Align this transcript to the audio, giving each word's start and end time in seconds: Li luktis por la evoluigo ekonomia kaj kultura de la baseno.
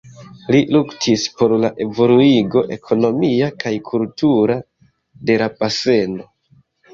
Li 0.53 0.59
luktis 0.75 1.25
por 1.41 1.51
la 1.65 1.69
evoluigo 1.85 2.63
ekonomia 2.77 3.51
kaj 3.65 3.75
kultura 3.91 4.57
de 5.29 5.39
la 5.43 5.51
baseno. 5.61 6.27